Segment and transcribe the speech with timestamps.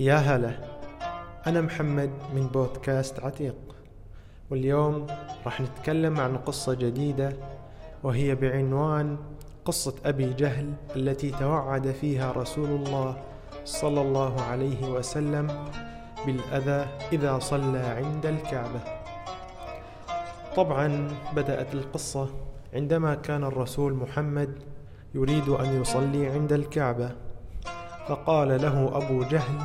[0.00, 0.52] يا هلا.
[1.46, 3.56] أنا محمد من بودكاست عتيق.
[4.50, 5.06] واليوم
[5.44, 7.32] راح نتكلم عن قصة جديدة
[8.02, 9.16] وهي بعنوان
[9.64, 13.16] قصة أبي جهل التي توعد فيها رسول الله
[13.64, 15.66] صلى الله عليه وسلم
[16.26, 18.80] بالأذى إذا صلى عند الكعبة.
[20.56, 22.28] طبعا بدأت القصة
[22.74, 24.50] عندما كان الرسول محمد
[25.14, 27.10] يريد أن يصلي عند الكعبة.
[28.08, 29.58] فقال له أبو جهل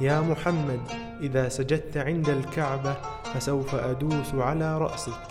[0.00, 0.80] يا محمد
[1.20, 2.96] إذا سجدت عند الكعبة
[3.34, 5.22] فسوف أدوس على رأسك.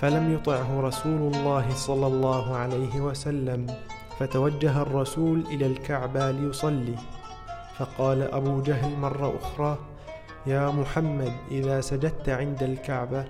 [0.00, 3.66] فلم يطعه رسول الله صلى الله عليه وسلم
[4.18, 6.94] فتوجه الرسول إلى الكعبة ليصلي.
[7.76, 9.78] فقال أبو جهل مرة أخرى
[10.46, 13.24] يا محمد إذا سجدت عند الكعبة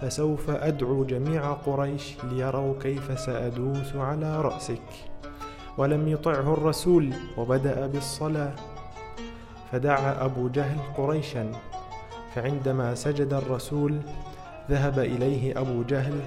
[0.00, 4.88] فسوف أدعو جميع قريش ليروا كيف سأدوس على رأسك.
[5.78, 8.54] ولم يطعه الرسول وبدأ بالصلاة.
[9.74, 11.52] فدعا أبو جهل قريشا
[12.34, 14.00] فعندما سجد الرسول
[14.70, 16.20] ذهب إليه أبو جهل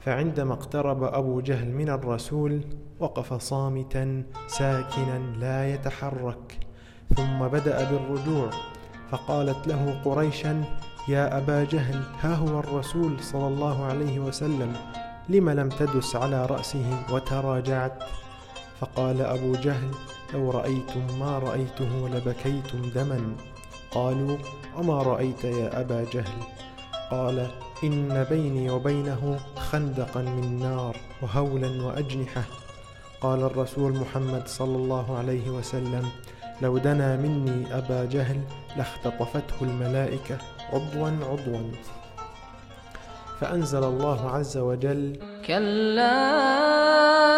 [0.00, 2.60] فعندما اقترب أبو جهل من الرسول
[3.00, 6.58] وقف صامتا ساكنا لا يتحرك
[7.16, 8.50] ثم بدأ بالرجوع
[9.10, 10.64] فقالت له قريشا
[11.08, 14.72] يا أبا جهل ها هو الرسول صلى الله عليه وسلم
[15.28, 18.02] لم لم تدس على رأسه وتراجعت؟
[18.80, 19.90] فقال أبو جهل
[20.34, 23.36] لو رأيتم ما رأيته لبكيتم دما.
[23.90, 24.36] قالوا
[24.76, 26.42] وما رأيت يا أبا جهل؟
[27.10, 27.46] قال
[27.84, 32.42] إن بيني وبينه خندقا من نار وهولا وأجنحة.
[33.20, 36.08] قال الرسول محمد صلى الله عليه وسلم
[36.62, 38.40] لو دنا مني أبا جهل
[38.76, 40.38] لاختطفته الملائكة
[40.72, 41.70] عضوا عضوا.
[43.40, 47.37] فأنزل الله عز وجل كلا